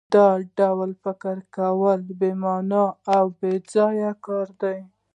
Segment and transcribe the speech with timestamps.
[0.13, 4.77] دا ډول فکر کول بې مانا او بېځایه کار دی